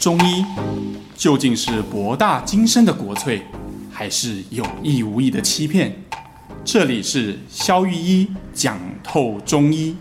[0.00, 0.42] 中医
[1.14, 3.42] 究竟是博大精深的国粹，
[3.92, 5.94] 还是有意无意的欺骗？
[6.64, 9.94] 这里是肖玉一讲透中医。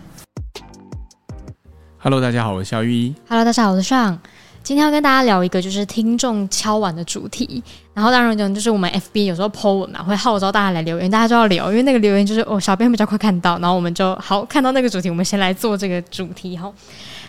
[1.97, 3.13] Hello，大家好，我是肖玉一。
[3.27, 4.17] Hello，大家好，我是尚。
[4.63, 7.61] 今天要跟大家聊一个就是听众敲碗的主题，
[7.93, 16.71] 然后当然讲就是我们 FB 有时候 po 文嘛，会号召大家来留言，大家就要聊，因为那个留言就是哦，小编比较快看到，然后我们就好看到那个主题，我们先来做这个主题哈。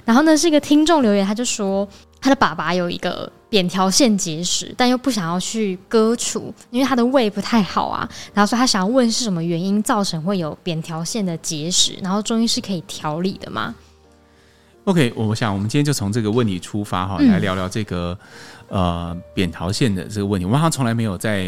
[0.05, 1.89] 然后呢，是一个听众留言，他就说
[2.21, 8.09] 他的爸爸有一个扁条腺结石，但又不想要去割除，因为他的胃不太好啊。
[8.35, 13.75] 然后说他想要问是什么原因造成会有扁条腺的结石，然后中医是可以调理的吗
[14.85, 20.47] ？OK，我想我们今天就从这个问题出发哈，来聊聊这个、嗯、呃扁桃腺的这个问题。
[20.47, 21.45] 我们好像从来没有在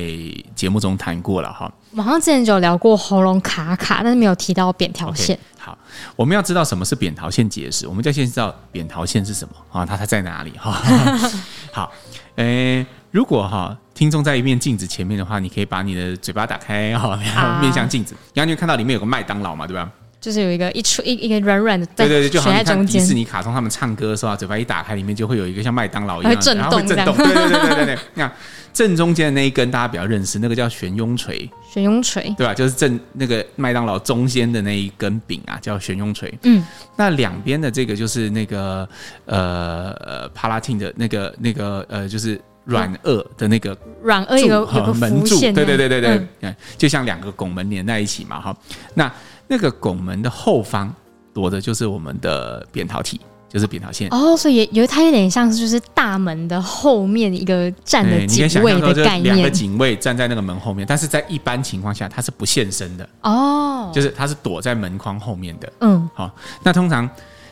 [0.55, 1.73] 节目中谈过了哈。
[1.93, 5.35] 我们好像之前就有聊过喉咙卡卡，但是没有提到扁桃腺。
[5.37, 5.79] Okay, 好，
[6.17, 9.87] 我们要知道什么是扁桃腺结石，我们就先知道扁桃腺是什么啊？
[9.87, 10.73] 它它在哪里哈？
[11.73, 11.92] 好，
[12.37, 19.89] 诶、欸，如果哈听众在一面镜子前面的话，你可以把你的嘴巴打开哈，然后面向镜子，然后你会看到里面有个麦当劳嘛，对吧？
[20.23, 27.17] 就是有一个一出一一个软软的，对对对，就好像看迪士尼卡通他们唱歌的时候，嘴巴一打开，里面就会有一个像麦当劳一样，会震动，会震动。
[27.17, 28.33] 对对对对对对， 那
[28.73, 31.51] 正中间的那一根大家比较认识，那个叫悬雍垂。
[31.69, 32.55] 悬雍垂，对吧？
[32.55, 36.33] 就是正那个麦当劳中间的那一根柄啊，叫悬雍垂。
[36.42, 36.64] 嗯，
[36.97, 38.89] 那两边的这个就是那个
[39.27, 48.56] 呃呃帕拉汀的那个那个呃，就是软腭的那个软腭有个有个门柱，对对对对对，嗯，就像两个拱门连在一起嘛，哈，
[48.94, 49.12] 那。
[49.48, 50.90] 那个拱门的后方
[51.34, 54.08] 躲的就是我们的扁桃体，就是扁桃腺。
[54.10, 59.34] 哦，所以有它有点像是就是大门的后面一个站的警卫的概念。
[59.34, 63.06] 两个警卫站在那个门后面，但是在一般情况下它是不现身的。
[63.20, 65.70] 哦，就是它是躲在门框后面的。
[65.80, 67.06] 嗯，好，那通常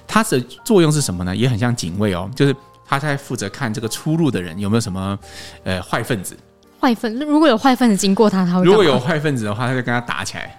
[0.07, 1.37] 它的作用是什么呢？
[1.37, 2.57] 也很像警卫哦，就是
[2.91, 5.17] 他在负责看这个出入的人有没有什么
[5.63, 6.37] 呃坏分子。
[6.81, 8.65] 坏分，如果有坏分子经过他，他会。
[8.65, 10.57] 如果有坏分子的话，他就跟他打起来。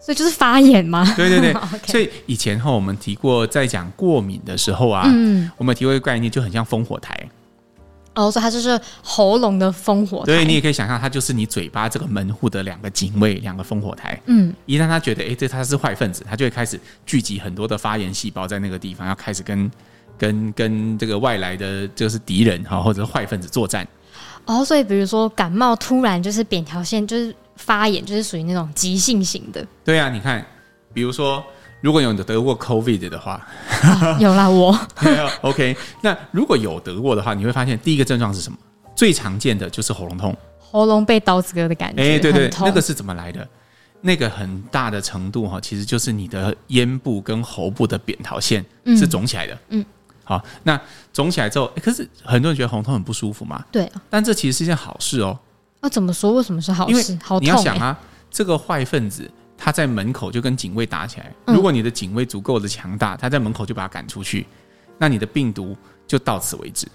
[0.00, 1.04] 所以就是发炎吗？
[1.16, 1.54] 对对对。
[1.86, 7.16] 所以以前哈，我们提过，在讲过敏的时候啊，嗯，我们提过一个概念，就很像烽火台。
[8.14, 10.24] 哦，所以它就是喉咙的烽火台。
[10.24, 14.18] 对，你也可以想象，它就是你嘴巴这个门户的两个警卫，两个烽火台。
[14.26, 19.70] 嗯，一旦他觉得，哎，这他是坏分子，他就会开始聚集很多的发炎细胞在那个地方，要开始跟
[20.20, 23.84] 跟跟这个外来的就是敌人哈，或者是坏分子作战。
[24.44, 27.34] 哦，所以比如说感冒突然就是扁桃腺就是。
[27.56, 29.62] 发炎就是属于那种急性型的。
[29.84, 30.42] 对啊，你看，
[30.94, 31.44] 比如说，
[31.82, 33.46] 如果有得过 COVID 的话，
[33.82, 34.74] 啊、有啦，我。
[35.42, 38.56] OK，那如果有得过的话，你会发现第一个症状是什么？
[38.96, 42.00] 最常见的就是喉咙痛，喉咙被刀子割的感觉。
[42.00, 43.46] 哎、欸，对对，对，那个是怎么来的？
[44.00, 48.64] 那个很大的程度哈，其实就是你的咽部跟喉部的扁桃腺
[48.96, 49.58] 是肿起来的。
[49.68, 49.84] 嗯。
[50.30, 50.80] 好，那
[51.12, 53.64] 肿起来之后，欸、可是很多人觉得喉咙痛很不舒服嘛？
[53.72, 53.90] 对。
[54.08, 55.36] 但这其实是一件好事哦。
[55.80, 56.30] 那、啊、怎么说？
[56.34, 56.92] 为什么是好事？
[56.92, 57.98] 因为好你要想啊，
[58.30, 61.32] 这个坏分子他在门口就跟警卫打起来。
[61.46, 64.46] 嗯、如果你的警卫足够的强大，他在门口就把他赶出去，
[64.98, 65.76] 那你的病毒
[66.06, 66.86] 就到此为止。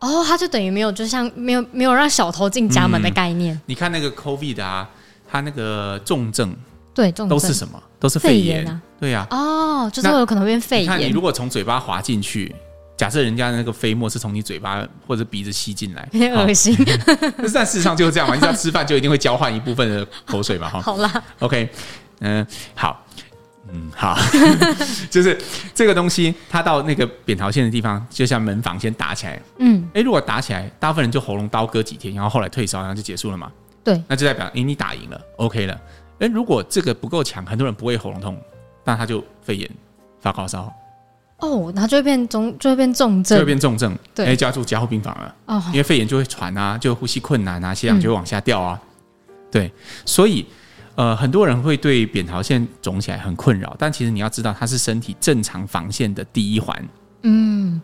[0.00, 3.54] 哦，他就等于没有，就像没有没有让小偷进家门的概念。
[3.54, 4.86] 嗯、你看那个 COVID 啊，
[5.26, 6.54] 他那个重症
[6.92, 7.82] 对重症都是什么？
[7.98, 8.82] 都是肺炎，肺炎啊。
[9.00, 9.36] 对呀、啊。
[9.36, 10.84] 哦，就是会有可能变肺炎。
[10.84, 12.54] 你看，你如果从嘴巴滑进去。
[12.96, 16.74] 假设人家那个飞沫是从你嘴巴或者鼻子吸进来，很恶心。
[17.52, 20.80] 但 事实上就是这样嘛，你只要吃饭就一定会交换一部分的口水嘛，哈。
[20.80, 21.68] 好啦，OK，
[22.20, 23.06] 嗯、呃，好，
[23.70, 24.16] 嗯，好，
[25.10, 25.38] 就是
[25.74, 33.52] 这个东西，它到那个扁桃腺的地方，就像门房先打起来，嗯，哎、欸，如果打起来，大部分人就喉咙刀割几天，然后后来退烧，然后就结束了嘛。
[33.84, 35.74] 对，那就代表哎、欸，你打赢了，OK 了。
[35.74, 38.40] 哎、欸，如果这个不够强，很多人不会喉咙痛，
[38.86, 39.70] 那他就肺炎、
[40.20, 40.72] 发高烧。
[41.40, 45.34] 哦，然后就会变重，就会变重症，就会变重症，对，加住加护病房了。
[45.44, 48.80] 哦，因为肺炎就会喘啊，就会呼吸困难啊，血氧就会往下掉啊。
[49.28, 49.72] 嗯、对，
[50.06, 50.46] 所以
[50.94, 56.88] 呃，很多人会对扁桃腺肿起来很困扰，但其实你要知道，它是身体正常防线的第一环。
[57.24, 57.78] 嗯。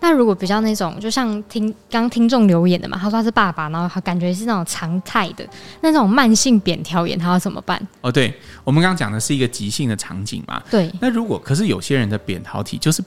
[0.00, 5.46] 那如果比较那种，就像听刚听众留言的嘛，他说他是爸爸，然后他感觉是那种常态的，
[5.80, 7.80] 那种慢性扁桃炎，他要怎么办？
[8.00, 8.34] 哦，对，
[8.64, 10.62] 我们刚刚讲的是一个急性的场景嘛。
[10.70, 10.92] 对。
[11.00, 13.02] 那如果可是有些人的扁桃体就是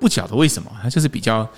[0.00, 1.48] 不晓得为什么，他就是比较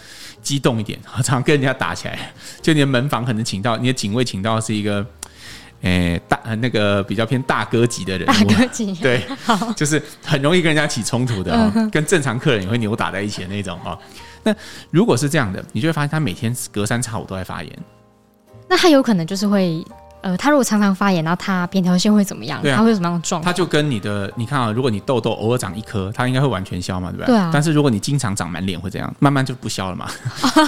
[0.42, 5.06] 激动一点，常常跟人家打起来，就你的门房可能请到你的警卫请到是一个，
[5.82, 9.22] 诶、欸、大那个比较偏大哥级的人， 大哥级，对，
[9.76, 13.98] 就是很容易跟人家起冲突的，嗯，跟正常客人也会扭打在一起的那种哈。
[14.44, 14.54] 那
[14.90, 17.78] 如果是这样的，你就会发现他每天隔三差五都在发炎。
[18.68, 19.84] 那他有可能就是会
[20.22, 22.58] 呃，他如果常常发炎，然后他扁桃腺会怎么样？
[22.62, 23.44] 他会有什么样的状况？
[23.44, 27.26] 他就跟你的，你看啊，如果你痘痘偶尔长一颗，它应该会完全消嘛，对不对？
[27.26, 27.50] 对啊。
[27.52, 29.14] 但是如果你经常长满脸，会怎样？
[29.18, 30.08] 慢慢就不消了嘛。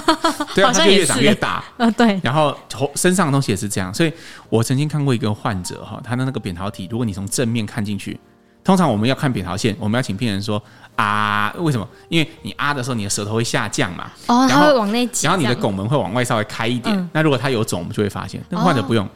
[0.53, 1.63] 对啊，它就越长越大。
[1.77, 2.19] 呃， 对。
[2.21, 4.13] 然后头身上的东西也是这样，所以
[4.49, 8.19] 我曾经看过一个患者哈，他的那个扁桃体，如果你从正面看进去，
[8.67, 10.61] 通常我们要看扁桃腺，我们要请病人说
[10.97, 11.87] 啊，为什么？
[12.09, 14.11] 因为你啊的时候，你的舌头会下降嘛。
[14.27, 15.25] 哦，它会往内挤。
[15.25, 16.93] 然后你的拱门会往外稍微开一点。
[16.93, 18.43] 嗯、那如果他有肿，我们就会发现。
[18.49, 19.05] 那个患者不用。
[19.05, 19.09] 哦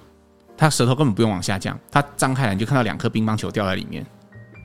[0.57, 4.06] 他舌头根本不用往下降，他张开来你就看到两颗乒乓球掉在里面，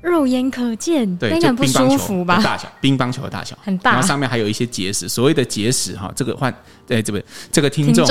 [0.06, 5.08] 肉眼可见，对，就乒乓球的大小，乒乓球的大小很大，然后上面还有一些结石。
[5.08, 6.55] 所谓的结石哈，这个患，
[6.87, 7.20] 对，这不
[7.50, 8.06] 这个听众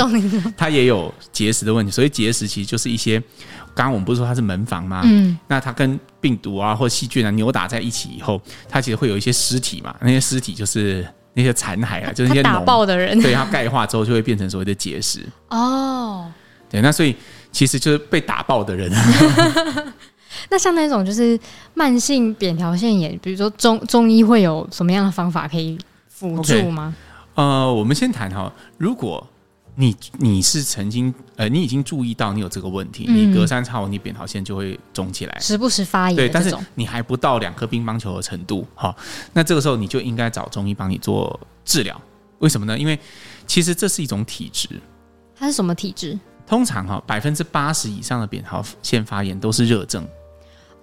[0.57, 1.91] 他也有结石的问题。
[1.91, 3.17] 所以结石其实就是一些，
[3.73, 5.01] 刚刚我们不是说它是门房吗？
[5.05, 15.25] 嗯，那它跟病毒啊或细菌啊扭打在一起以后，它其实会有一些尸体嘛，那些尸体就是那些残骸啊，就是那些打爆的人，对，它钙化之后就会变成所谓的结石。
[15.49, 16.29] 哦，
[16.69, 17.15] 对，那所以。
[17.55, 18.91] 其实就是被打爆的人。
[20.49, 21.39] 那像那种就是
[21.73, 25.77] 慢性扁桃腺炎，比如说中中医会有什么样的方法可以
[26.07, 27.41] 辅助吗？Okay.
[27.41, 29.25] 呃，我们先谈哈，如果
[29.75, 36.15] 你你是曾经呃，你已经注意到你有这个问题，嗯、你隔三差五你扁桃腺就会肿起来，时不时发炎。
[36.15, 38.95] 对，但是你还不到两颗乒乓球的程度，哈，
[39.33, 41.99] 那这个时候你就应该找中医帮你做治疗。
[42.39, 42.79] 为什么呢？
[42.79, 42.97] 因为
[43.45, 44.69] 其实这是一种体质。
[45.37, 46.17] 它是什么体质？
[46.47, 50.07] 通常哈，百分之八十以上的扁桃腺发炎都是热症，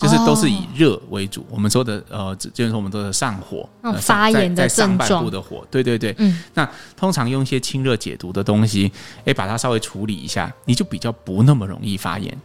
[0.02, 1.46] 就是都是以热为主。
[1.48, 3.68] 我们说的呃，就是说我们说的上火，
[4.00, 6.14] 发炎的症状，在上半部的火，对对对。
[6.18, 8.90] 嗯，那通常用一些清热解毒的东西，
[9.24, 12.36] 哎，把它稍微处理一下，你就比较不那么容易发炎。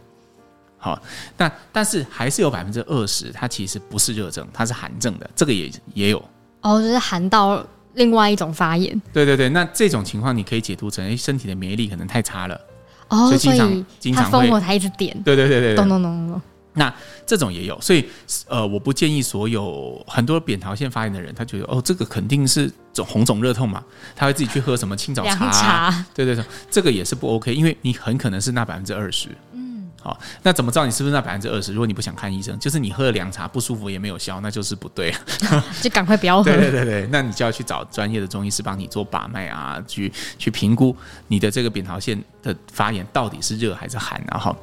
[0.78, 0.96] 好，
[1.36, 6.24] 那但是还是有百分之二十，它其实不是热症，它是寒症的，这个也也有。
[6.60, 7.64] 哦，就是寒到
[7.94, 9.00] 另外一种发炎。
[9.12, 12.60] 对对对，那这种情况你可以解读成，哎，身体的免疫力可能太差了。
[13.08, 16.42] 哦，所以他烽火它一直点，对对对对，咚咚咚咚。
[16.78, 16.92] 那
[17.26, 18.08] 这种也有，所以
[18.46, 23.84] 呃，我不建议所有很多扁桃腺发炎的人，他觉得哦，这个肯定是肿红肿热痛嘛，
[24.16, 25.50] 他会自己去喝什么清早茶，啊，
[25.90, 29.28] 茶对对对，这个也是不 OK，因为你很可能是那百分之二十。
[29.52, 29.66] 嗯
[30.00, 31.72] 好，那怎么知道你是不是那百分之二十？
[31.72, 35.12] 如果你不想看医生，就是你喝了凉茶不舒服也没有消，那就是不对，
[35.82, 36.44] 就赶快不要喝。
[36.44, 40.96] 对对对对，那你就要去找专业的中医师帮你做把脉啊，去去评估
[41.26, 44.38] 你的这个扁桃腺的发炎到底是热还是寒啊。
[44.38, 44.56] 哈，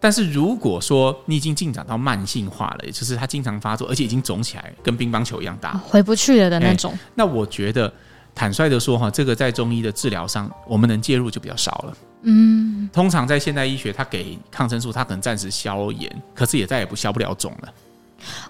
[0.00, 7.92] 但是如果说你已经进展到慢性化了，也就是它经常发作，而且已经肿起来，跟乒乓球一样大，回不去了的那种，那我觉得
[8.34, 11.96] 坦率的说哈，这个在中医的治疗上，我们能介入就比较少了。
[12.22, 17.72] 嗯，通常在现代医学，它给抗生素，它可能暂时消炎，可是也再也不消不了肿了。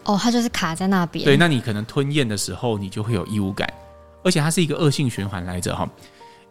[0.04, 1.24] 哦，它就是卡在那边。
[1.24, 3.68] 对，那你可能吞咽的时候，你就会有异物感，
[4.22, 5.88] 而且它是一个恶性循环来着哈。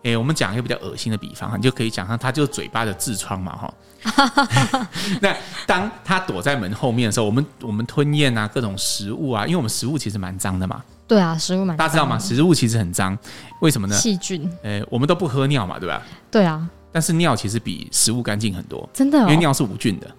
[0.03, 3.73] 诶，我们讲一个比较恶心的比方，你就可以讲上它就是嘴巴的痔疮嘛哈。
[5.21, 5.35] 那
[5.67, 10.81] 当它躲在门后面的时候，我们我们吞咽啊，各种食物啊，因为我们食物其实蛮脏的嘛。
[11.05, 11.75] 对啊，食物蛮。
[11.75, 12.17] 大家知道吗？
[12.17, 13.17] 食物其实很脏，
[13.59, 13.95] 为什么呢？
[13.95, 14.49] 细菌。
[14.63, 16.01] 诶，我们都不喝尿嘛，对吧？
[16.31, 16.67] 对啊。
[16.91, 20.09] 但是尿其实比食物干净很多，真的，哦，因为尿是无菌的。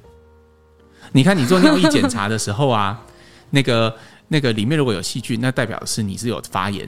[1.13, 3.01] 你看，你做尿液检查的时候啊，
[3.51, 3.97] 那个
[4.29, 6.87] 那个里面如果有细菌，那代表的是你是有发炎，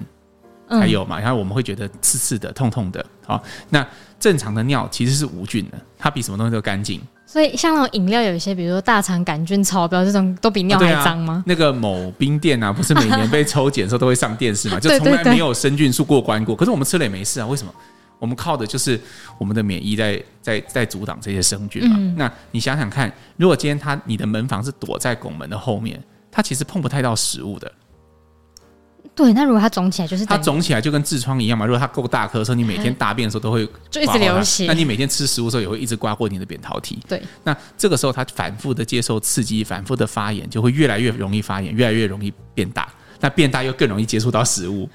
[0.68, 3.04] 嗯、还有嘛，然后我们会觉得刺刺的、痛痛的。
[3.26, 3.86] 好，那
[4.18, 7.00] 正常的尿其实是无菌的，它比什么东西都干净。
[7.24, 11.34] 所以像那种饮料，有一些比如说大肠杆菌超标这种，都比尿还脏吗？
[11.34, 11.44] 啊啊？
[11.46, 14.78] 那个某冰店啊，不是每年被抽检的时候都会上电视嘛？
[14.80, 16.54] 就从来没有生菌数过关过。
[16.54, 17.72] 可是我们吃了也没事啊，为什么？
[18.18, 19.00] 我们靠的就是
[19.36, 21.96] 我们的免疫在在在阻挡这些生菌嘛。
[21.98, 26.00] 嗯、那你想想看，如果今天它你的门房是躲在拱门的后面，
[26.30, 27.72] 它其实碰不太到食物的。
[29.14, 31.66] 对，那如果它肿起来，就是它肿起来就跟痔疮一样嘛。
[31.66, 34.64] 如果它够大颗的时候，你每天大便的时候都会就一直流血。
[34.66, 36.98] 那你每天吃食物的时候也会一直刮过你的扁桃体。
[37.06, 42.88] 对，那这个时候它反复的接受刺激，反复的发炎，就会越来越容易发炎，越来越容易变大。
[43.20, 44.88] 那变大又更容易接触到食物。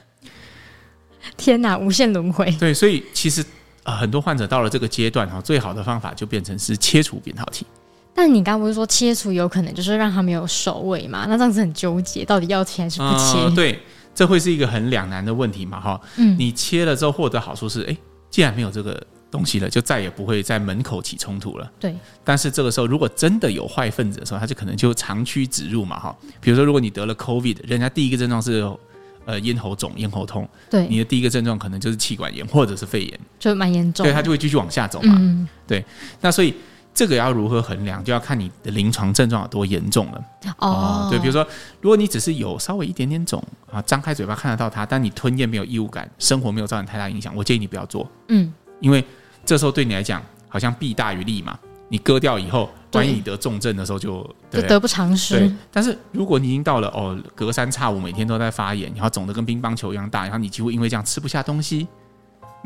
[1.36, 2.50] 天哪，无限轮回。
[2.60, 3.46] 对，所以其实
[3.84, 7.66] 呃，很多患者到了这个阶段哈，最好的方法就变成是切除扁桃体。
[8.14, 11.26] 但你刚刚不是说切除有可能就是让他没有首尾嘛？
[11.30, 13.38] 那这样子很纠结，到底要切还是不切？
[13.38, 13.80] 呃、对，
[14.18, 15.80] 这会是一个很两难的问题嘛？
[15.80, 17.96] 哈，嗯，你切了之后获得好处是，哎，
[18.32, 21.72] 既然没有这个东西了，就再也不会在门口起冲突了。
[21.80, 21.96] 对。
[22.24, 26.00] 但是这个时候，如果真的有坏分子的时候，他就可能就长驱直入嘛？
[26.00, 28.68] 哈，比如说，如果你得了 COVID，人家第一个症状是。
[29.28, 34.06] 呃，咽喉肿、咽喉痛，对，你的第一个症状可能就是气管炎或者是肺炎，就蛮严重。
[34.06, 35.18] 对，他就会继续往下走嘛。
[35.20, 35.84] 嗯、对，
[36.22, 36.54] 那所以
[36.98, 40.24] 这个要如何衡量，就要看你的临床症状有多严重了。
[40.58, 41.46] 哦，哦，对，比如说，
[41.80, 43.40] 如果你只是有稍微一点点肿
[43.72, 48.10] 啊，张开嘴巴看得到它，但你吞咽没有异物感，生活没有造成太大影响，我建议你不要做。
[48.30, 49.06] 嗯，因为
[49.46, 51.56] 这时候对你来讲好像弊大于利嘛。
[51.90, 55.38] 你割掉以后，万一你得重症的时候就就得不偿失。
[55.40, 61.88] 对，但是如果你已经到了哦，隔三差五每天都在发炎，然后肿得跟乒乓球一样大，然后你几乎因为这样吃不下东西，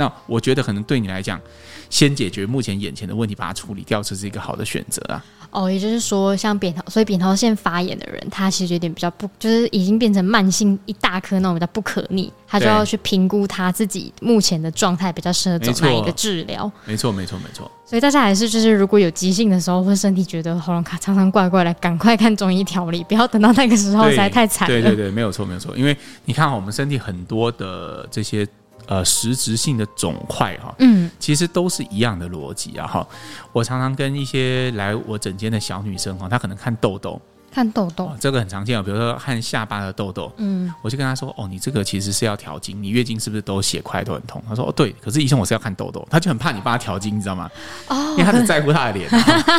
[0.01, 1.39] 那我觉得可能对你来讲，
[1.87, 5.23] 先解决目前眼前的问题，把它处理掉，这是一个好的选择啊。
[5.51, 16.71] 哦，也就是说，像扁桃，所以扁桃腺发炎的人，他其实有点比较不，就是已经变成慢性一大颗那种比较不可逆，他就要去评估他自己目前的状态，比较适合走哪一个治疗。
[16.85, 17.69] 没错，没错，没错。
[17.85, 24.73] 所以大家还是就是，如果有急性的时候，或身体觉得喉咙卡常常怪怪的，赶快看中医调理，不要等到那个时候实在太惨了。
[24.73, 28.47] 对对对，没有错没有错，因为你看，我们身体很多的这些。
[28.91, 33.07] 呃，实质性的肿块哈，嗯，其实都是一样的逻辑啊哈。
[33.53, 37.17] 我常常跟一些来我诊间的小女生哈，她可能看痘痘，
[37.53, 38.83] 看痘痘，这个很常见啊。
[38.83, 44.43] 比如说看下巴的痘痘，嗯，我就跟她说，哦，你这个其实是要调经，你月经是不是都血块都很痛？
[44.45, 47.49] 她说，哦，对，可是医生我是要看痘痘，她就很怕你帮她调经，你知道吗？
[47.87, 49.09] 哦，因为她只在乎她的脸。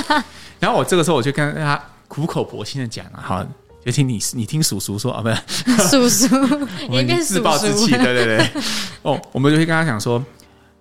[0.60, 3.46] 然后我这个时候我就跟她苦口婆心的讲啊，哈。
[3.84, 5.36] 就听你，你听叔叔说啊，不是
[5.90, 6.36] 叔叔，
[6.88, 8.62] 我们自暴自弃，对对对。
[9.02, 10.24] 哦，我们就会跟他讲说，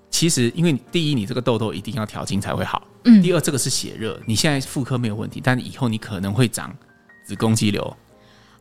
[0.09, 2.87] 其实因为第一，你这个痘痘一定要调经才会好。
[3.05, 3.21] 嗯。
[3.21, 6.75] 第二，这个是血热，你现在妇科没有问题，但以后你可能会长
[7.25, 7.97] 子宫肌瘤。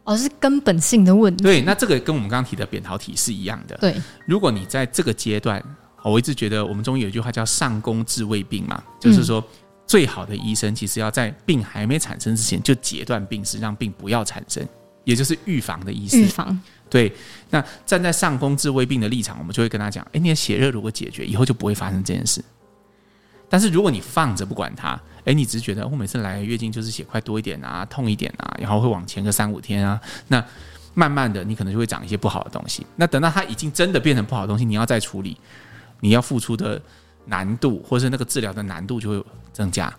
[0.05, 1.45] 哦，是根本性的问题。
[1.45, 3.77] 对，那这个跟我们刚刚提的扁桃体是一样的。
[3.79, 3.95] 对。
[4.27, 5.63] 如果你在这个阶段，
[6.03, 9.41] 我一直觉得我们中医有一句话叫“上工治未病”嘛，就是说。
[9.41, 9.45] 嗯
[9.91, 14.65] 最好的医生其实要在病还没产生之前就截断病史，让病不要产生，
[15.03, 16.17] 也就是预防的意思。
[16.17, 16.57] 预防。
[16.91, 17.11] 对。
[17.49, 22.45] 那站在上工治未病的立场，我们就会跟他讲：哎，你的血热如果解决，以后就不会发生这件事。
[23.49, 30.45] 但是如果你放着不管它，哎，你只是觉得我每次来月经就是血块多一点啊，痛一点啊，然后会往前个三五天啊，那
[30.93, 32.85] 慢慢的你可能就会长一些不好的东西。
[32.97, 35.37] 那等到它已经真的变成不好的东西，你要再处理，
[36.01, 36.81] 你要付出的。
[37.27, 39.93] 难度，或是那个治疗的难度就会增加。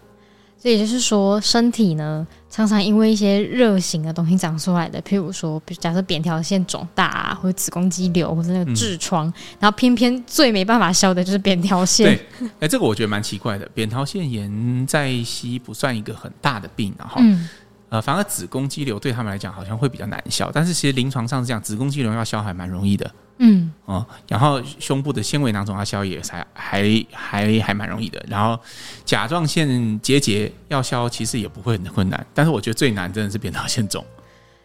[0.61, 12.05] 所以也就是说，身体呢常常因为一些热型的东西长出来的，譬如说，假设扁桃腺肿大啊，或者子宫肌瘤，或者那个痔疮，嗯、然后偏偏最没办法消的就是扁桃腺。
[12.05, 13.67] 对，哎、欸，这个我觉得蛮奇怪的。
[13.73, 17.49] 扁桃腺炎在西医不算一个很大的病，啊，哈，嗯、
[17.91, 20.49] 呃，反而子宫肌瘤对他们来讲好像会比较难消。
[20.53, 23.11] 但是其实临床上是这样，子宫肌瘤要消还蛮容易的。
[23.43, 28.57] 嗯哦，然后胸部的纤维囊肿要消也才还还还蛮容易的，然后
[29.03, 34.05] 甲状腺结节要消其实也不会很困难，但是我觉得最难真的是扁桃腺肿，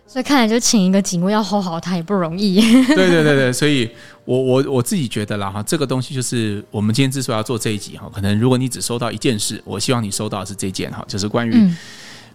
[0.06, 2.60] 所以看来就请一个警卫要 hold 好它也不容易。
[2.60, 3.90] 对对对对，所以
[4.24, 11.52] 我我我自己觉得啦哈，这个东西就是我们今天之所以要做这一集哈，可能如果你只收到一件事，我希望你收到的是这件哈，就是关于。
[11.54, 11.76] 嗯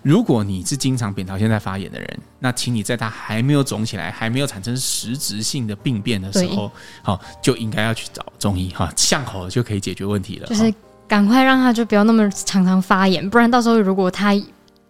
[0.02, 6.72] 如果你是经常扁桃腺在发炎的人，那请你在它还没有肿起来、还没有产生实质性的病变的时候，
[7.04, 10.48] 好就应该要去找中医哈，向好就可以解决问题了。
[10.48, 10.74] 就是
[11.08, 14.34] 赶快让它就不要那么常常发炎，不然到时候如果它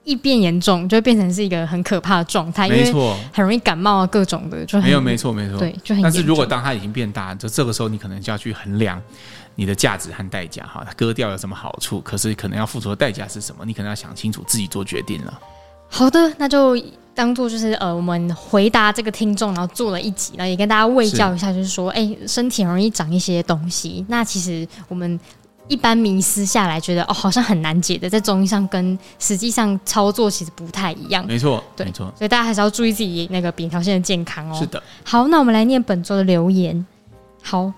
[0.03, 2.67] 一变严重，就会变成是一个很可怕的状态。
[2.67, 5.59] 没错，很容易感冒啊，各种的就没有没错没错。
[5.59, 6.01] 对，就很。
[6.01, 8.99] 但是如果当它已经变大，就这个时候你可能就要去衡量。
[9.55, 11.99] 你的价值和代价，哈，割掉有什么好处？
[12.01, 13.65] 可是可能要付出的代价是什么？
[13.65, 15.39] 你可能要想清楚，自己做决定了。
[15.89, 16.81] 好的，那就
[17.13, 24.05] 当做就是呃，我们回答这个听众，然后做了一集，然后也跟大家喂教一下，就是说，哎，身体很容易长一些东西。
[24.07, 25.19] 那其实我们
[25.67, 31.27] 一般迷思下来，觉得哦，好像很难解的，在中医上跟实际上操作其实不太一样。
[31.27, 32.05] 没错，对，没错。
[32.17, 34.55] 所以大家还是要注意自己那个扁桃腺的健康哦。
[34.57, 34.81] 是的。
[35.03, 36.85] 好，那我们来念本周的留言。
[37.43, 37.71] 好。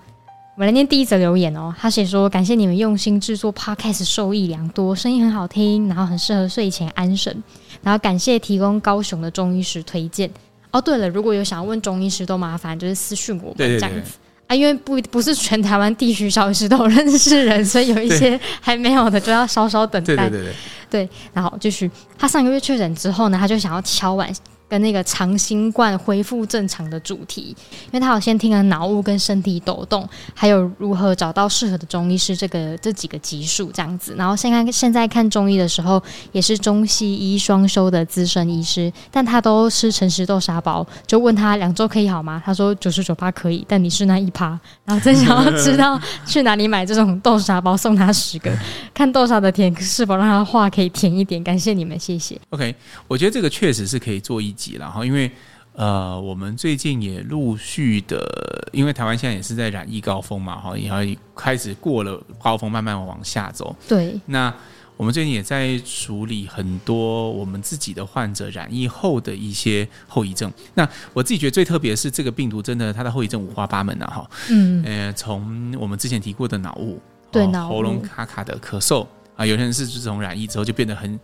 [0.56, 7.42] 我们来念第一则留言哦，他写说：“感谢你们用心制作 Podcast，受益良多，声音很好听，然后很适合睡前安神。
[7.82, 10.30] 然后感谢提供高雄的中医师推荐。
[10.70, 14.12] 哦，对了，如果有想要问中医师，都麻烦就是私讯我们这样子
[14.46, 20.14] 啊，因为不不是全台湾地区小医师都有认识人，所以有一些还没有的就要稍稍等待。
[20.14, 20.52] 对对对
[20.88, 24.32] 对，对，然后继续，他上个月确诊之后呢，他就想要敲碗。”
[24.68, 27.54] 跟那个长新冠恢复正常的主题，
[27.86, 34.14] 因为他有先听了脑雾跟身体抖动，还有如何找到适合的中医师这个这几个集数这样子。
[34.16, 36.02] 然后现在现在看中医的时候，
[36.32, 42.42] 也是中西医双修的资深医师，但他都吃诚实豆沙包，就问他两周可以好吗？
[42.44, 44.58] 他说九十九趴可以，但你是那一趴。
[44.84, 48.50] 然后真想要知道去哪里买这种豆沙包，送他十个，
[48.94, 51.42] 看豆沙的甜是否让他话可以甜一点。
[51.44, 52.40] 感谢你们，谢谢。
[52.50, 52.74] OK，
[53.06, 54.53] 我觉得这个确实是可以做一。
[54.78, 55.30] 然后，因为
[55.72, 58.24] 呃，我们最近也陆续的，
[58.72, 63.74] 因为台湾现在也是在染疫高峰嘛，哈，也开始过了高峰，慢慢往下走。
[63.88, 64.20] 对。
[64.26, 64.54] 那
[64.96, 70.52] 我们最近也在处理很多我们自己的患者染疫后的一些后遗症。
[70.74, 74.30] 那我自己觉得最特别的是，这个病毒真的它的后遗症五花八门啊，哈。
[74.50, 74.84] 嗯。
[74.84, 77.00] 呃，从我们之前提过的脑雾，
[77.32, 79.04] 对，脑，喉咙卡卡的咳嗽。
[79.34, 81.18] 啊，有些人是自从染疫之后就变得很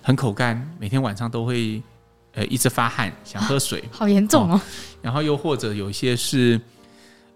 [0.00, 1.82] 很口干，每天晚上都会
[2.36, 4.60] 呃一直发汗，想喝水，啊、好严重哦，哦。
[5.02, 6.60] 然后又或者有一些是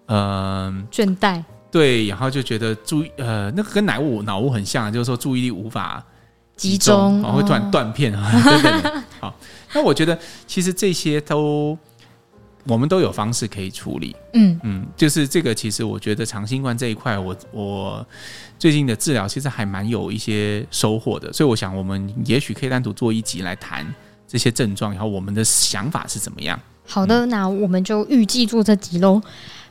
[0.07, 1.42] 呃倦怠，
[1.73, 6.00] 对，然后就觉得注意呃那个跟脑雾脑雾很像，就是说注意力无法
[6.54, 8.30] 集中，然后会突然断片啊
[8.62, 9.04] 等等。
[9.19, 9.35] 好，
[9.75, 10.16] 那我觉得
[10.47, 11.76] 其实这些都。
[12.64, 15.54] 我们都有方式可以处理，嗯嗯，就是这个。
[15.54, 18.07] 其实我觉得长新冠这一块，我我
[18.59, 23.92] 最近的治疗其实还蛮有一些收获的，所以我想我们也许可以单独做一集来谈
[24.31, 26.59] 这些症状，然后我们的想法是怎么样。
[26.87, 29.21] 好的，那我们就预计做这集喽。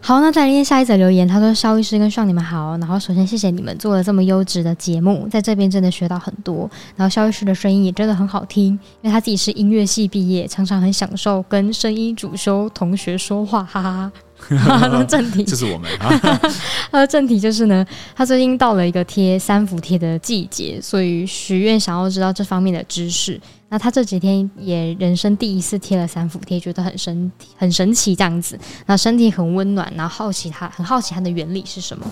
[0.02, 1.28] 好，那再来念下一则留言。
[1.28, 2.78] 他说：“肖医师跟 Sean 你们好。
[2.78, 6.70] 然后首先谢谢你们做了这么优质的节目，在这边真的学到很多。
[6.96, 8.68] 然后肖医师的声音也真的很好听，
[9.02, 14.29] 因为他自己是音乐系毕业，常常很享受跟声音主修同学说话，哈哈哈。”那
[15.08, 15.90] 正题就是我们。
[16.00, 23.40] 他的 正题就是呢，他最近到了一个贴三伏贴的季节，所以许愿想要知道这方面的知识。
[23.72, 28.58] 那他这几天也人生第一次贴了三伏贴，觉得很神很神奇这样子。
[28.88, 32.06] 那身体很温暖，然后好奇他很好奇它的原理是什么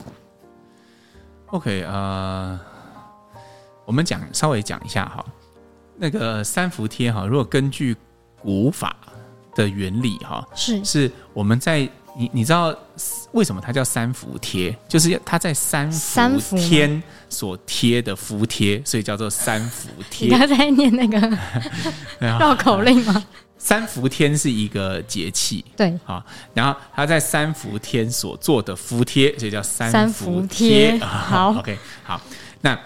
[1.47, 2.59] ？OK，呃，
[3.85, 5.25] 我们讲稍微讲一下哈，
[5.97, 7.95] 那个三伏贴哈，如果根据
[8.39, 8.95] 古法
[9.55, 11.89] 的原理哈，是是我们在。
[12.17, 12.75] 你你知道
[13.31, 14.75] 为什么它叫三伏贴？
[14.87, 20.27] 就是它在三伏天所贴的伏贴，所以叫做三伏贴。
[20.33, 21.37] 你刚才念那个
[22.19, 23.23] 绕口令吗？
[23.59, 30.97] 三伏天是一个节气，对，好，然后他在三伏天所做的伏贴，所以叫三伏贴。
[31.05, 32.19] 好，OK，好，
[32.61, 32.79] 那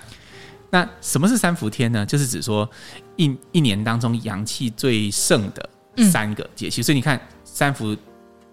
[0.71, 2.05] 那什么是三伏天呢？
[2.05, 2.69] 就是指说
[3.15, 5.69] 一一年当中阳气最盛的
[6.11, 7.95] 三个节气，嗯，所以你看三伏。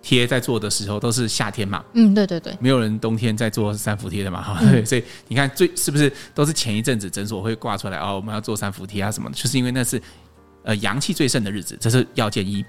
[0.00, 10.00] 贴在做的时候都是夏天嘛，嗯，对对对，没有人冬天在做三伏贴的嘛，哈、嗯，对， 所以你看最是不是都是前一阵子诊所会挂出来哦，我们要做三伏贴啊什么的，就是因为那是
[10.62, 12.64] 呃阳气最盛的日子，这是要件一，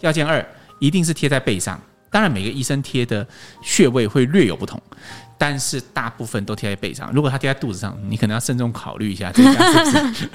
[0.00, 0.46] 要件二
[0.78, 3.26] 一定是贴在背上，当然每个医生贴的
[3.62, 4.80] 穴位会略有不同，
[5.36, 10.30] 但是大部分都贴在背上，如果他贴在肚子上，你可能要慎重考虑一下这样是不是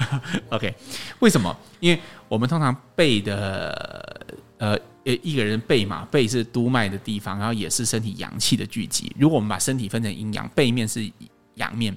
[0.50, 0.74] ？OK，
[1.20, 1.56] 为什么？
[1.80, 4.26] 因为我们通常背的
[4.58, 4.78] 呃。
[5.06, 9.14] 呃，一个人背嘛，背是督脉的地方，然后也是身体阳气的聚集。
[9.16, 11.08] 如果我们把身体分成阴阳，背面是
[11.54, 11.96] 阳面，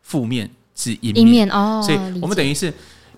[0.00, 1.82] 负面是阴面，面哦。
[1.84, 2.72] 所以我们等于是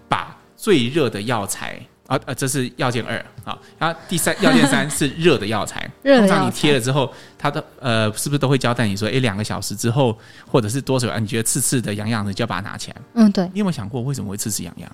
[0.08, 3.56] 把最热的药材啊啊，这是要件二啊。
[3.78, 5.88] 然后第三要件三是 热的药材。
[6.02, 11.20] 通常你贴了之后，它的呃，是不是都会交代你说，哎，两个小时之后，或者是多久啊？
[11.20, 12.96] 你觉得刺刺的、痒痒的，就要把它拿起来。
[13.14, 13.44] 嗯，对。
[13.52, 14.90] 你有没有想过为什么会刺刺痒痒？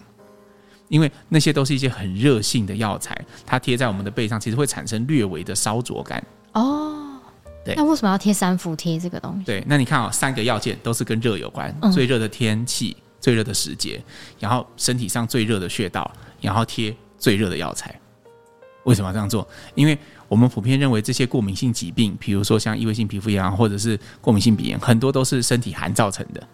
[0.94, 6.24] 因为那些都是一些很热性的药材，它贴在我们的背上，其实会产生略微的烧灼感。
[6.52, 7.18] 哦，
[7.64, 9.44] 对，那为什么要贴三伏贴这个东西？
[9.44, 14.00] 对，那你看啊、哦，三个要件都是跟热有关，嗯、最热的天气、最热的时节，
[14.38, 16.08] 然后身体上最热的穴道，
[16.40, 17.92] 然后贴最热的药材。
[18.84, 19.44] 为什么要这样做？
[19.74, 26.48] 因为我们普遍认为这些过敏性疾病，比如说像异位性皮肤炎或者是过敏性鼻炎，很多都是身体寒造成的。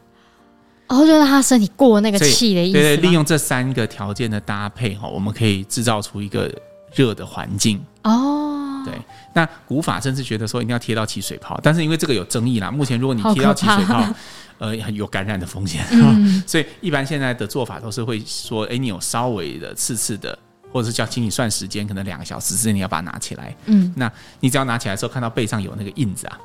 [0.90, 2.72] 哦，就让他身体过那个气的意思。
[2.72, 6.52] 对对，利用这三个条件的搭配哈，我们可以制造出一个
[6.92, 7.80] 热的环境。
[8.02, 8.92] 哦，对。
[9.32, 12.72] 那古法甚至觉得说一定要贴到起水泡，但是因为这个有争议啦。
[12.72, 14.04] 目前如果你贴到起水泡，
[14.58, 15.84] 呃，很有感染的风险。
[15.92, 16.42] 嗯。
[16.44, 20.36] 所以一般现在的做法都是会说，哎，你有稍微的刺刺的，
[20.72, 23.56] 或者是叫请你算时间，可能两个小时之内你要把它拿起来。
[23.66, 23.94] 嗯。
[23.96, 26.36] 那你只要拿起来的时候看到背上有那个印子啊，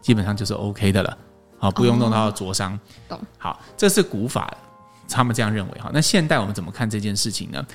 [0.00, 1.18] 基本上就是 OK 的了。
[1.64, 2.78] 好，不用弄到灼伤。
[3.08, 3.18] 懂。
[3.38, 4.54] 好，这是古法，
[5.08, 5.90] 他们这样认为哈。
[5.94, 7.66] 那现代我们怎么看这件事情呢？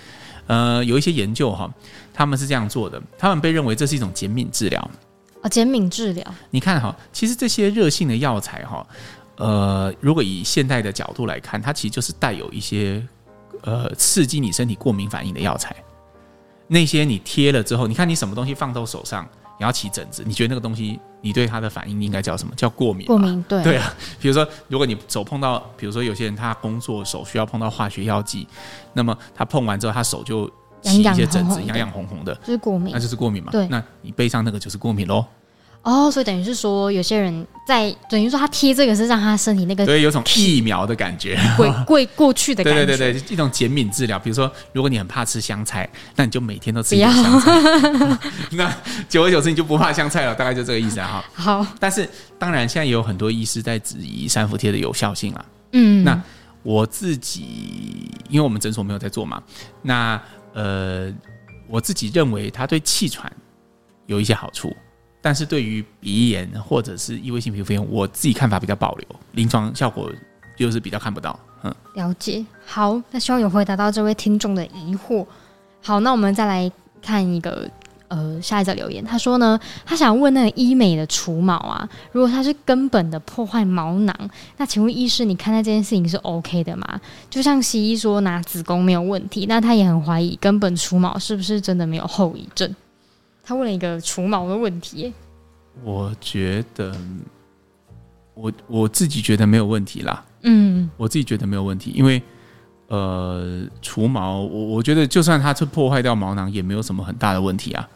[0.46, 1.68] 呃，有一些研究哈，
[2.14, 4.92] 他们是这样做的，他们被认为这是一种减敏治疗。
[5.42, 6.24] 啊，减敏治疗。
[6.52, 8.86] 你看哈，其实这些热性的药材哈，
[9.38, 13.04] 呃，如果以现代的角度来看，它其实就是带有一些
[13.64, 15.76] 呃刺激你身体过敏反应的药材。
[16.68, 19.28] 那些你贴了之后，你看你什么东西放到手上。
[19.60, 22.56] 你要起疹子，你觉得那个东西，你对它的反应应该叫什么？
[22.56, 23.06] 叫过敏。
[23.06, 23.62] 过敏，对。
[23.62, 28.48] 对啊，比如说，如果你手碰到，比如说有些人他工作手需要碰到化学药剂，
[28.94, 30.50] 那么他碰完之后，他手就
[30.82, 33.52] 起一些疹子，痒痒红红的，就是过敏，那就是过敏嘛。
[33.52, 35.26] 对，那你背上那个就是过敏喽。
[35.82, 42.86] 哦，所以等于是说，有些人在等于说他贴这个是让他身体那个对有种疫苗的感觉，会过 过去的感觉。
[42.86, 44.20] 对对对对，一种减敏治疗。
[44.20, 47.52] 比如说，如果你很怕吃香菜，那你就每天都吃一点香菜。
[48.52, 48.76] 那
[49.08, 50.36] 久而久之，你就不怕香菜了。
[50.36, 51.24] 大概就这个意思啊。
[51.34, 55.46] 好，但是当然，现在也有很多医师在质疑三伏贴的有效性啊。
[55.72, 56.22] 嗯，那
[56.62, 59.42] 我自己，因为我们诊所没有在做嘛，
[59.82, 60.22] 那
[60.54, 61.10] 呃，
[61.68, 63.32] 我自己认为它对气喘
[64.08, 64.76] 有一些好处。
[65.22, 70.12] 但是对于鼻炎或者是异位性皮肤炎，我自己看法比较保留，临床效果
[70.58, 71.38] 就是比较看不到。
[71.64, 72.46] 嗯，了解。
[72.66, 75.26] 好，那希望有回答到这位听众的疑惑。
[75.82, 77.70] 好，那我们再来看一个。
[78.10, 87.00] 呃，下一则留言，他说呢，他想问那个医美的除毛啊，如果他是根本的破坏毛囊，那请问医师，你看待这件事情是 OK 的吗？
[87.30, 92.76] 就像西医说拿子宫没有问题，那他也很怀疑根本除毛是不是真的没有后遗症？
[93.50, 95.12] 他问了一个除毛的问题。
[95.84, 96.96] 我觉得，
[98.36, 100.24] 我我自己觉得没有问题啦。
[100.44, 102.22] 嗯，我自己觉得没有问题，因为。
[102.90, 107.88] 呃，除毛，我我觉得就算它是破坏掉毛囊，也没有什么很大的问题啊。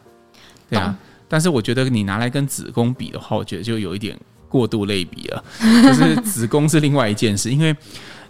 [0.69, 0.95] 对啊，
[1.27, 4.15] 但是我觉得你拿来跟子宫比的话，我觉得就有一点
[4.47, 5.43] 过度类比了。
[5.81, 7.75] 就是子宫是另外一件事，因为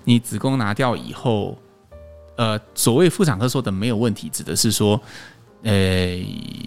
[0.06, 1.58] 你子宫拿掉以后，
[2.38, 4.98] 呃，所谓妇产科说的没有问题，指的是说，
[5.64, 6.24] 呃，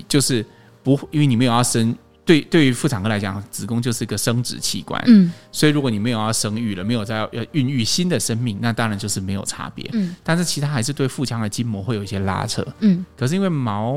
[0.09, 0.45] 就是
[0.83, 1.95] 不，因为你没有要生。
[2.25, 13.95] 对，对于妇产科来讲，子宫就是一个生殖器官，嗯，所以如果你没有要生育了，没有再要孕育新的生命，那当然就是没有差别，嗯，但是其他还是对腹腔的筋膜会有一些拉扯，嗯，可是因为毛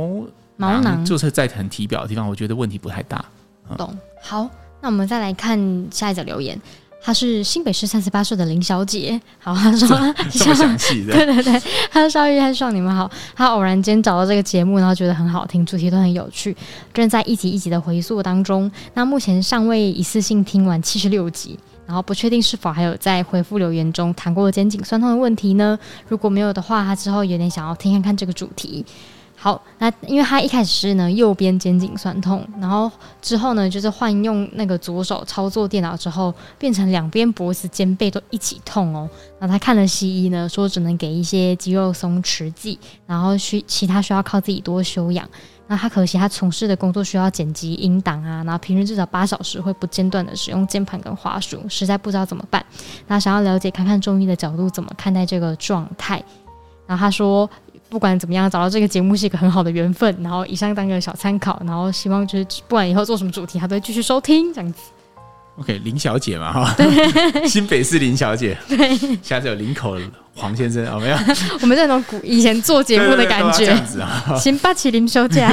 [0.58, 3.26] 毛囊就是在很体表的地方，我觉得问题不太大，
[3.68, 3.98] 嗯，懂。
[4.22, 4.48] 好，
[4.80, 6.56] 那我们再来看下一则留言。
[7.02, 9.20] 她是新北市三十八岁的林小姐。
[9.40, 10.14] 好，她说这么
[10.56, 11.62] 详细的， 对对对。
[11.92, 16.56] 她说：“邵玉和爽，你们好。”她偶然间找到这个节目，然后觉得很好听，主题都很有趣，
[16.94, 18.70] 正在一集一集的回溯当中。
[18.94, 25.80] 那目前尚未一次性听完七十六集，然后不确定是否还有在回复留言中谈过肩颈酸痛的问题呢？
[26.08, 28.86] 如果没有的话，她之后有点想要听看看这个主题。
[29.42, 39.10] 好，那因为他一开始是呢右边肩颈酸痛，然后之后呢就是换用那个左手操作电脑之后，变成两边脖子、肩背都一起痛哦。
[39.40, 45.26] 那他看了西医呢，说只能给一些肌肉松弛剂，然后需其他需要靠自己多休养。
[45.68, 52.66] 那他可惜他从事的工作需要剪辑音档啊，然后平均至少八小时会不间断的使用键盘跟滑鼠，实在不知道怎么办。
[53.08, 56.22] 那想要了解看看中医的角度怎么看待这个状态。
[56.86, 57.50] 然后他说。
[57.90, 60.16] 不管怎么样，找到这个节目是一个很好的缘分。
[60.22, 64.80] 然后以上当个小参考，然后希望就是不管以后做什么主题，他都会继续收听这样子。
[65.58, 66.88] OK，林小姐嘛哈，对，
[67.46, 69.98] 新北市林小姐， 对，下次有林口
[70.34, 71.18] 黄先生，有没有？
[71.62, 75.46] 我们这种古以前做节目的感觉，这样子啊，行吧，起林小姐，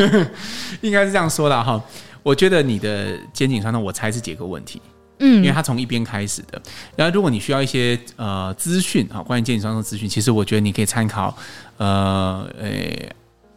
[0.81, 1.83] 应该是这样说的哈。
[2.23, 4.81] 我觉得你的肩颈酸痛，我猜是结构问题。
[5.19, 6.61] 嗯，因为它从一边开始的。
[6.95, 11.37] 然后，如果你需要一些呃资讯啊，关于肩颈酸痛的资讯，其实我觉得你可以参考
[11.79, 12.69] 呃呃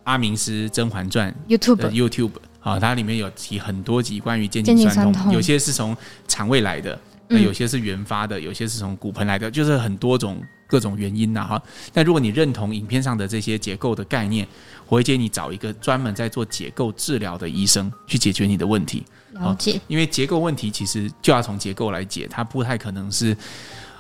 [0.04, 5.96] 阿明师《甄嬛传》YouTube YouTube 啊，它里面有提很多集关于肩颈酸痛，有些是从
[6.28, 11.62] 肠胃来的，那、有些是原发的，有些是从骨盆来的，就是很多种各种原因呐哈。
[11.94, 14.48] 但如果你认同影片上的这些结构的概念，
[14.90, 19.06] 我会建议你找一个专门在做结构治疗的医生去解决你的问题。
[19.34, 23.38] 了解，因为结构问题其实就要从结构来解，它不太可能是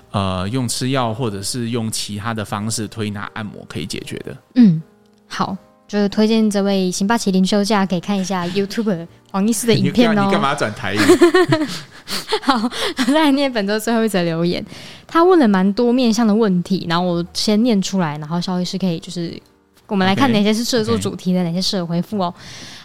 [0.10, 4.36] 呃用吃药或者是用其他的方式推拿按摩可以解决的。
[4.56, 4.82] 嗯，
[5.28, 5.56] 好，
[5.88, 10.25] 就是推荐这位行吧麒麟休假可以看一下 YouTube 黄医师的 影片哦。
[10.25, 10.99] 你干嘛转台语？
[12.41, 12.67] 好，
[13.06, 14.65] 再来念本周最后一则留言，
[15.06, 19.39] 他问了蛮多面向的问题，然后我先念出来，然后萧医师可以就是。
[19.89, 22.34] 我们来看哪些是适合做主题的.哪些适合回复哦。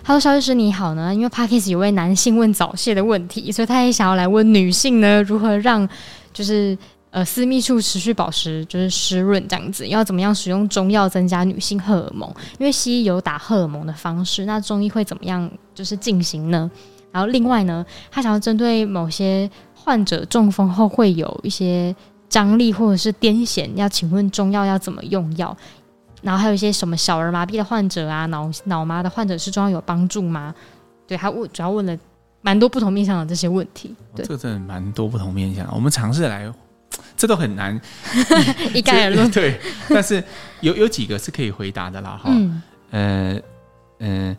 [0.03, 5.89] 他说：“肖律师你好呢，因为 Podcast 有位男性问早泄的问题，所以他也想要来问女性呢，如何让
[6.33, 6.77] 就是
[7.11, 12.29] 呃私密处持续保持就是湿润这样子，要怎么样使用中药增加女性荷尔蒙？
[12.59, 16.71] 因为西医有打荷尔蒙的方式，那中医会怎么样就是进行呢？
[17.11, 21.95] 然后另外呢，他想要针对某些患者中风后会有一些
[22.29, 25.57] 张力或者是癫痫，要请问中药要怎么用药？”
[26.25, 30.55] 然后还有一些什么小儿麻痹的患者啊，脑脑麻的患者是中药有帮助吗？
[31.07, 31.95] 对，他问主要问了
[32.41, 33.95] 蛮多不同面向的这些问题。
[34.17, 36.51] 对，这个真的蛮多不同面向，我们尝试来，
[37.15, 37.79] 这都很难
[38.73, 39.29] 一概而论。
[39.33, 39.61] 对，
[39.91, 40.25] 但是
[40.63, 42.19] 有有几个是可以回答的啦。
[42.23, 43.41] 哈，嗯，呃，
[43.99, 44.37] 呃，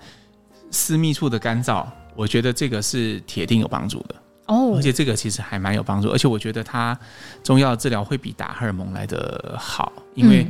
[0.72, 4.16] 私密处的干燥，我觉得这个是铁定有帮助的
[4.48, 6.98] 哦，而且这个其实还蛮有帮助，而且我觉得它
[7.44, 10.48] 中药治疗会比打荷尔蒙来的好，因为。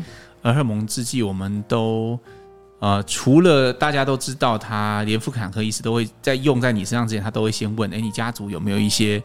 [0.54, 2.20] 荷尔蒙制剂，我们都
[2.80, 9.22] 呃，除了大家都知道，他连妇产科医师都会在用在你身上之前，他都会先问：哎，你家族有没有一些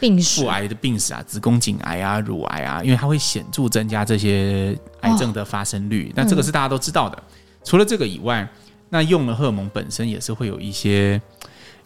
[0.00, 2.84] 病史、癌的病史啊，子宫颈癌啊、乳癌啊？
[2.84, 6.12] 因为它会显著增加这些癌症的发生率。
[6.14, 7.16] 那、哦、这个是大家都知道的。
[7.16, 8.46] 嗯、除了这个以外，
[8.90, 11.20] 那用了荷尔蒙本身也是会有一些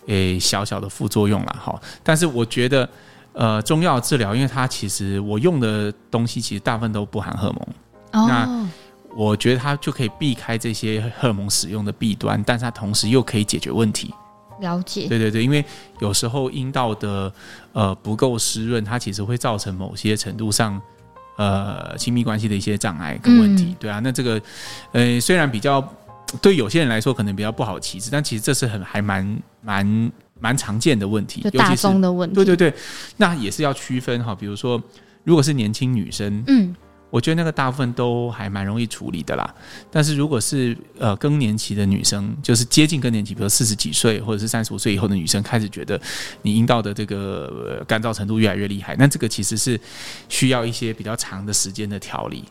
[0.09, 1.57] 诶小小的副作用啦。
[1.59, 1.81] 哈。
[2.03, 2.89] 但是我觉得，
[3.33, 7.67] 呃，中药治疗，因为它其实我用的东西其实大部分都不含荷尔蒙。
[8.13, 8.69] 那
[9.17, 14.15] 我觉得它就可以避开这些荷尔蒙使用的弊端，但是它同时又可以解决问题。
[14.61, 15.65] 了解，对对对，因为
[16.01, 17.33] 有时候阴道的
[17.73, 20.81] 呃不够湿润，它其实会造成某些程度上
[21.37, 24.41] 呃亲密关系的一些障碍跟问题，嗯、对啊，那这个
[24.93, 25.81] 呃虽然比较
[26.43, 32.75] 对有些人来说可能比较不好启齿，但其实这是很还蛮蛮蛮常见的问题，就大宗的问题，对对对，
[33.17, 34.83] 那也是要区分哈，比如说
[35.23, 36.75] 如果是年轻女生，嗯。
[37.11, 39.55] 我觉得那个大部分都还蛮容易处理的啦，
[39.91, 46.01] 但是如果是呃更年期的女生，就是接近更年期，比如四十几岁或者是三十五岁以后的女生，开始觉得
[46.43, 49.81] 你阴道的这个干燥程度越来越厉害，那这个其实是
[50.29, 52.45] 需要一些比较长的时间的调理。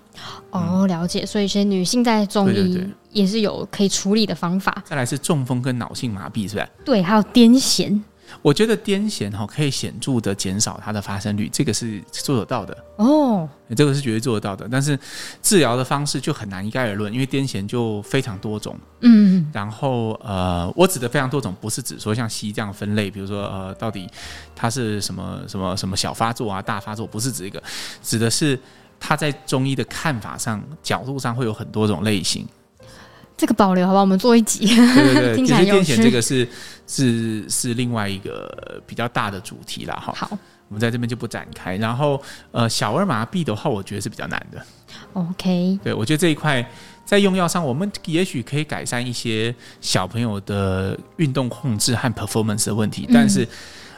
[0.50, 1.24] 哦，了解。
[1.24, 4.84] 所以，其实女性在中医也是有可以处理的方法。
[4.84, 6.67] 再来是中风跟脑性麻痹，是吧？
[6.84, 8.02] 对，还有癫痫。
[8.42, 14.68] 我觉得癫痫哈可以显著的减少它的发生率，这个是做得到的哦，这个是绝对做得到的。
[14.70, 15.00] 但是
[15.42, 18.78] 治疗的方式就很难一概而论，因为癫痫就非常多种。
[19.02, 24.10] 嗯，然后呃，我指的非常多种，不是指说像西医这样分类，比如说呃，到底
[24.56, 27.62] 它是什么什么什么小发作啊、大发作，不是指一个，
[28.02, 28.60] 指的是
[29.00, 32.48] 它在中医的看法上、角度上会有很多种类型。
[33.38, 34.65] 这个保留好吧，我们做一集。
[34.65, 36.47] 对对对， 其实癫痫这个是
[36.88, 39.93] 是是另外一个比较大的主题了。
[39.93, 40.12] 哈。
[40.13, 41.78] 好，我们在这边就不展开。
[41.78, 42.19] 然后
[42.52, 44.60] 呃，小儿麻痹的话，我觉得是比较难的。
[45.13, 46.67] OK，对我觉得这一块
[47.06, 53.47] 在用药上，我们也许可以改善一些小朋友的运动控制和 performance 的问题，嗯、但是。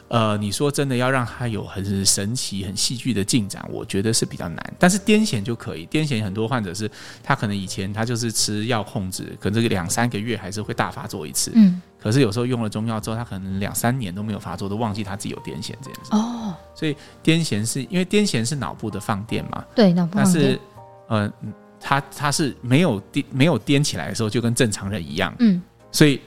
[0.09, 4.73] 呃，你说真的要让他有很神奇、很戏剧的进展，我觉得是比较难。
[4.79, 6.89] 但是癫痫就可以，癫痫很多患者是
[7.23, 11.51] 他可能以前他就是吃药控制，可能这个两三个月还是会大发作一次。
[11.53, 11.79] 嗯。
[12.01, 16.09] 可是有时候用了中药之后，他可能两三年都没有发作，都忘记他自己有癫痫这样子。
[16.11, 16.55] 哦。
[16.73, 19.63] 所以癫痫是因为癫痫是脑部的放电嘛？
[19.75, 20.33] 对，脑部放电。
[20.33, 20.59] 但是，
[21.07, 21.33] 呃，
[21.79, 25.35] 他他是没有癫没有癫起来的时候，就跟正常人一样。
[25.37, 25.61] 嗯。
[25.91, 26.19] 所以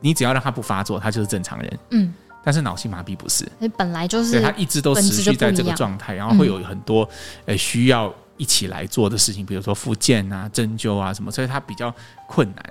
[0.00, 1.78] 你只要让他不发作，他就是正常人。
[1.90, 2.12] 嗯。
[2.42, 7.08] 但是脑性麻痹不是，本来就是，对，他一直都持续在这个状态，然后会有很多
[7.46, 11.94] 呃需要一起来做的事情，比如说复健啊、针灸啊什么，所以他比较
[12.26, 12.64] 困难。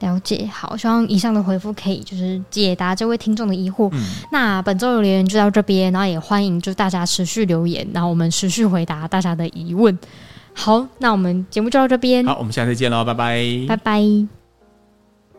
[0.00, 3.90] 了解，好，希望以上的回复可以就是解答这位听众的疑惑。
[3.92, 9.98] 嗯、那本周的留言就到这边，然后也欢迎就大家持续留言，然后我们持续回答大家的疑问。
[10.54, 14.37] 好，那我们节目就到这边，好，我们下次见喽，拜拜，拜拜。